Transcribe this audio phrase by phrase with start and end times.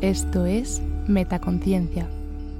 [0.00, 2.08] Esto es Metaconciencia,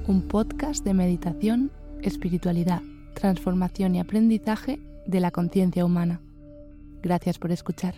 [0.07, 1.71] un podcast de meditación,
[2.01, 2.81] espiritualidad,
[3.13, 4.77] transformación y aprendizaje
[5.07, 6.19] de la conciencia humana.
[7.01, 7.95] Gracias por escuchar.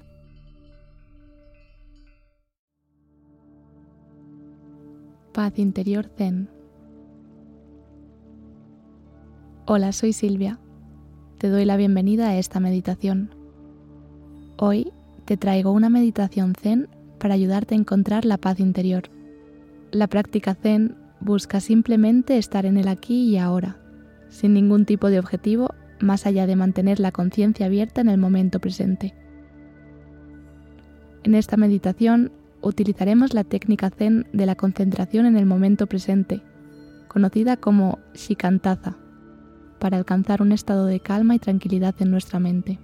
[5.33, 6.47] Paz interior Zen.
[9.65, 10.59] Hola, soy Silvia.
[11.39, 13.33] Te doy la bienvenida a esta meditación.
[14.59, 14.93] Hoy
[15.25, 19.09] te traigo una meditación Zen para ayudarte a encontrar la paz interior.
[19.91, 23.75] La práctica Zen busca simplemente estar en el aquí y ahora,
[24.29, 28.59] sin ningún tipo de objetivo más allá de mantener la conciencia abierta en el momento
[28.61, 29.13] presente.
[31.23, 36.41] En esta meditación utilizaremos la técnica Zen de la concentración en el momento presente,
[37.09, 38.95] conocida como Shikantaza,
[39.77, 42.79] para alcanzar un estado de calma y tranquilidad en nuestra mente.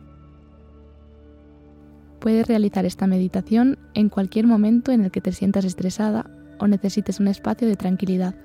[2.20, 7.20] Puedes realizar esta meditación en cualquier momento en el que te sientas estresada o necesites
[7.20, 8.36] un espacio de tranquilidad.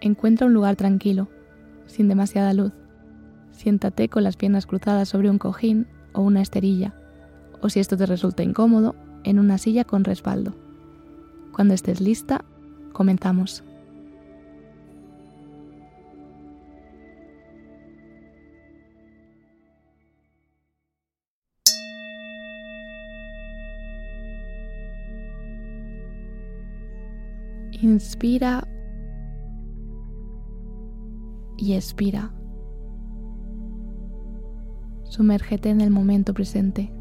[0.00, 1.28] Encuentra un lugar tranquilo,
[1.86, 2.72] sin demasiada luz.
[3.52, 6.94] Siéntate con las piernas cruzadas sobre un cojín o una esterilla,
[7.60, 10.54] o si esto te resulta incómodo, en una silla con respaldo.
[11.52, 12.44] Cuando estés lista,
[12.92, 13.64] comenzamos.
[27.82, 28.68] Inspira
[31.56, 32.34] y expira.
[35.04, 36.92] Sumérgete en el momento presente.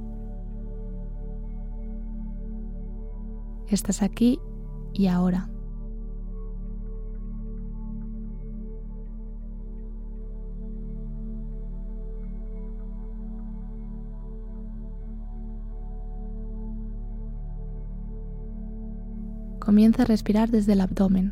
[3.68, 4.40] Estás aquí
[4.94, 5.50] y ahora.
[19.70, 21.32] Comienza a respirar desde el abdomen.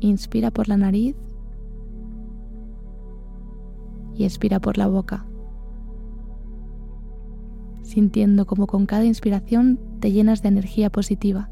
[0.00, 1.14] Inspira por la nariz
[4.16, 5.26] y expira por la boca,
[7.84, 11.48] sintiendo como con cada inspiración te llenas de energía positiva.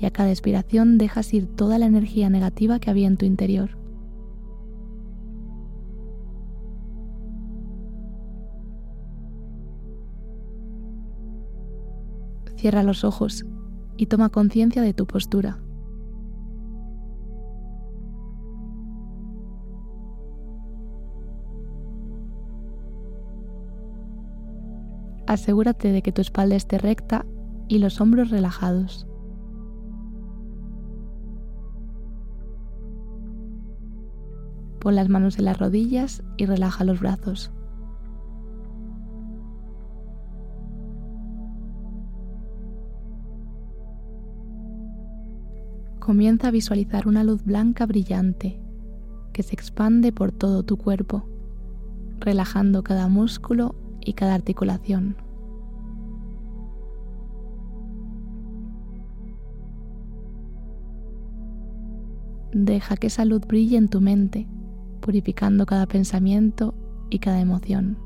[0.00, 3.85] Y a cada expiración dejas ir toda la energía negativa que había en tu interior.
[12.56, 13.44] Cierra los ojos
[13.96, 15.58] y toma conciencia de tu postura.
[25.26, 27.26] Asegúrate de que tu espalda esté recta
[27.68, 29.06] y los hombros relajados.
[34.80, 37.50] Pon las manos en las rodillas y relaja los brazos.
[46.06, 48.60] Comienza a visualizar una luz blanca brillante
[49.32, 51.28] que se expande por todo tu cuerpo,
[52.20, 55.16] relajando cada músculo y cada articulación.
[62.52, 64.46] Deja que esa luz brille en tu mente,
[65.00, 66.72] purificando cada pensamiento
[67.10, 68.05] y cada emoción.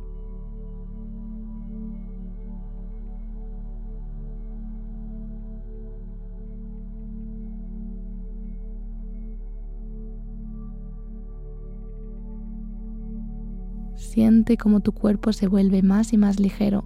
[14.00, 16.84] Siente como tu cuerpo se vuelve más y más ligero,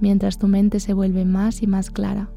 [0.00, 2.30] mientras tu mente se vuelve más y más clara.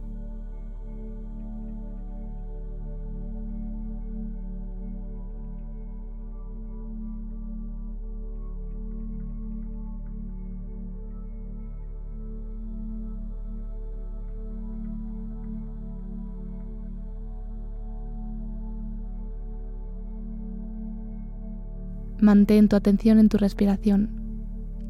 [22.20, 24.10] Mantén tu atención en tu respiración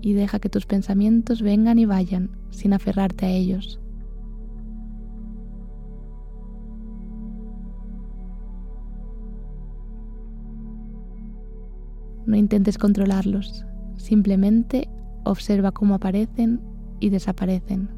[0.01, 3.79] y deja que tus pensamientos vengan y vayan sin aferrarte a ellos.
[12.25, 13.65] No intentes controlarlos,
[13.95, 14.89] simplemente
[15.24, 16.62] observa cómo aparecen
[17.00, 17.97] y desaparecen.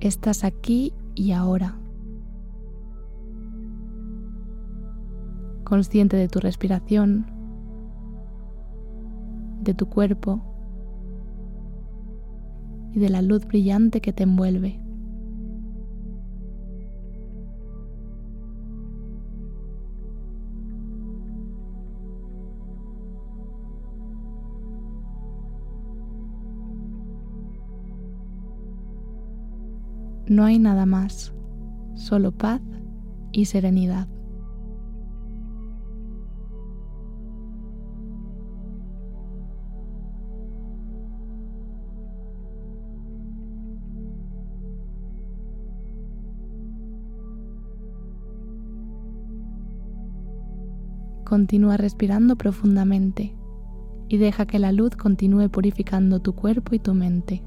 [0.00, 1.76] Estás aquí y ahora.
[5.64, 7.26] Consciente de tu respiración,
[9.60, 10.40] de tu cuerpo
[12.92, 14.80] y de la luz brillante que te envuelve.
[30.38, 31.34] No hay nada más,
[31.96, 32.60] solo paz
[33.32, 34.06] y serenidad.
[51.24, 53.34] Continúa respirando profundamente
[54.06, 57.42] y deja que la luz continúe purificando tu cuerpo y tu mente.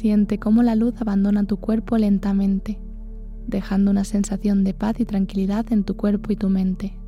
[0.00, 2.80] Siente cómo la luz abandona tu cuerpo lentamente,
[3.46, 6.98] dejando una sensación de paz y tranquilidad en tu cuerpo y tu mente.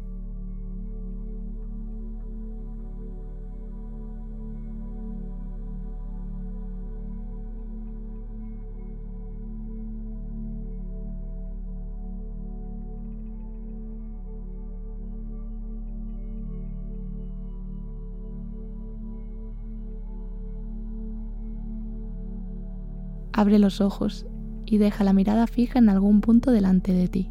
[23.33, 24.27] Abre los ojos
[24.67, 27.31] y deja la mirada fija en algún punto delante de ti.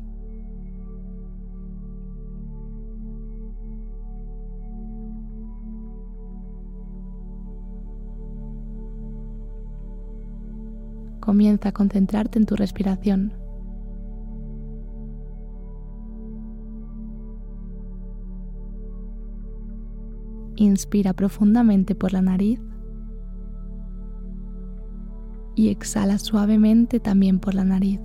[11.19, 13.33] Comienza a concentrarte en tu respiración.
[20.55, 22.59] Inspira profundamente por la nariz
[25.61, 27.99] y exhala suavemente también por la nariz.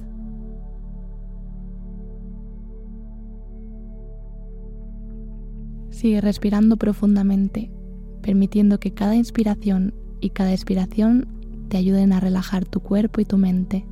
[5.88, 7.70] Sigue respirando profundamente,
[8.20, 11.28] permitiendo que cada inspiración y cada expiración
[11.70, 13.86] te ayuden a relajar tu cuerpo y tu mente.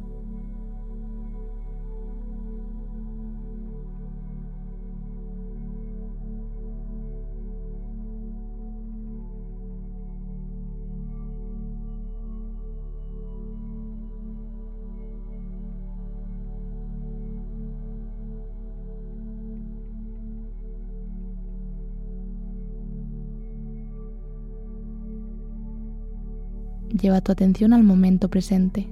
[27.00, 28.88] Lleva tu atención al momento presente.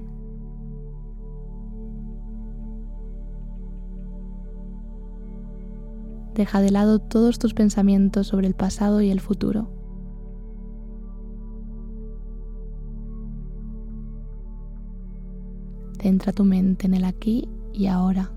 [6.35, 9.69] Deja de lado todos tus pensamientos sobre el pasado y el futuro.
[16.01, 18.33] Centra tu mente en el aquí y ahora.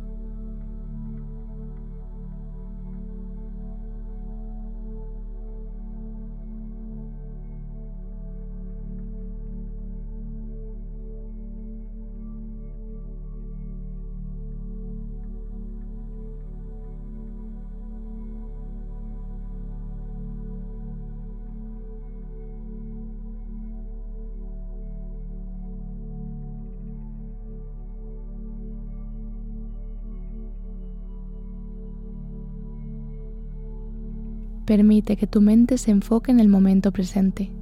[34.66, 37.52] Permite que tu mente se enfoque en el momento presente,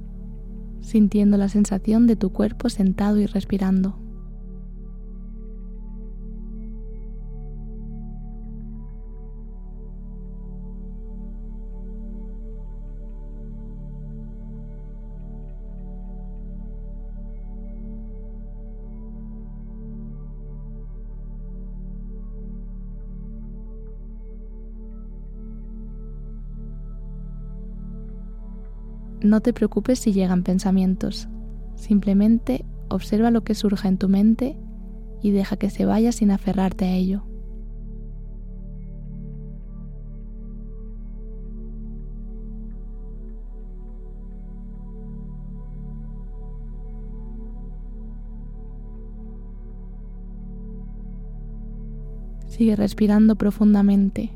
[0.81, 4.04] sintiendo la sensación de tu cuerpo sentado y respirando.
[29.21, 31.27] No te preocupes si llegan pensamientos,
[31.75, 34.57] simplemente observa lo que surja en tu mente
[35.21, 37.23] y deja que se vaya sin aferrarte a ello.
[52.47, 54.31] Sigue respirando profundamente,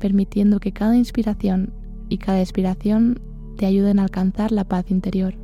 [0.00, 1.72] permitiendo que cada inspiración
[2.08, 3.20] y cada expiración
[3.58, 5.34] te ayuden a alcanzar la paz interior.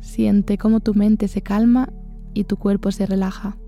[0.00, 1.92] Siente cómo tu mente se calma
[2.34, 3.58] y tu cuerpo se relaja.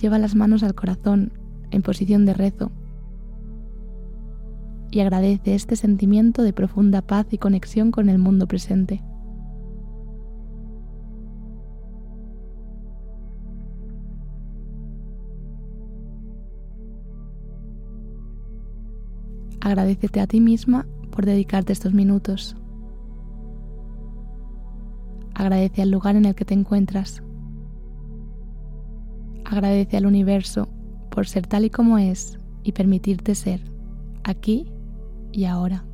[0.00, 1.32] Lleva las manos al corazón
[1.70, 2.72] en posición de rezo
[4.90, 9.02] y agradece este sentimiento de profunda paz y conexión con el mundo presente.
[19.60, 22.56] Agradecete a ti misma por dedicarte estos minutos.
[25.34, 27.22] Agradece al lugar en el que te encuentras.
[29.50, 30.68] Agradece al universo
[31.10, 33.60] por ser tal y como es y permitirte ser
[34.22, 34.70] aquí
[35.32, 35.84] y ahora.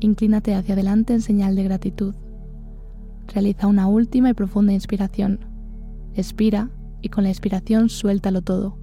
[0.00, 2.16] Inclínate hacia adelante en señal de gratitud.
[3.32, 5.38] Realiza una última y profunda inspiración.
[6.14, 6.70] Expira
[7.00, 8.76] y con la expiración suéltalo todo.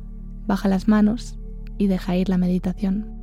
[0.47, 1.37] Baja las manos
[1.77, 3.22] y deja ir la meditación.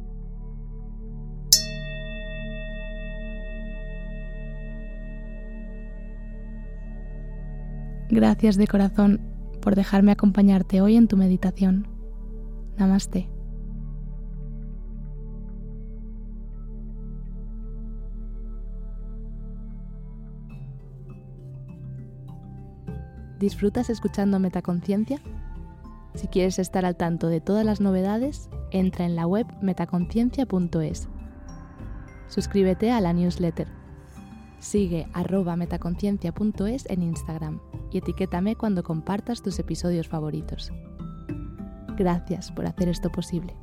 [8.11, 9.21] Gracias de corazón
[9.63, 11.87] por dejarme acompañarte hoy en tu meditación.
[12.77, 13.31] Namaste.
[23.39, 25.21] ¿Disfrutas escuchando Metaconciencia?
[26.15, 31.09] Si quieres estar al tanto de todas las novedades, entra en la web metaconciencia.es.
[32.27, 33.69] Suscríbete a la newsletter.
[34.59, 40.73] Sigue arroba metaconciencia.es en Instagram y etiquétame cuando compartas tus episodios favoritos.
[41.97, 43.55] Gracias por hacer esto posible.